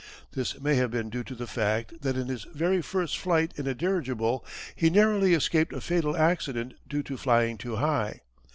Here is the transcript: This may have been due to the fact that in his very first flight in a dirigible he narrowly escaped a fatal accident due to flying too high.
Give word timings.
This 0.31 0.59
may 0.59 0.77
have 0.77 0.89
been 0.89 1.11
due 1.11 1.23
to 1.25 1.35
the 1.35 1.45
fact 1.45 2.01
that 2.01 2.17
in 2.17 2.25
his 2.25 2.45
very 2.45 2.81
first 2.81 3.19
flight 3.19 3.53
in 3.55 3.67
a 3.67 3.75
dirigible 3.75 4.43
he 4.75 4.89
narrowly 4.89 5.35
escaped 5.35 5.73
a 5.73 5.79
fatal 5.79 6.17
accident 6.17 6.73
due 6.89 7.03
to 7.03 7.17
flying 7.17 7.55
too 7.55 7.75
high. 7.75 8.21